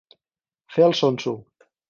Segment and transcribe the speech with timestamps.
[0.77, 1.35] Fer el sonso.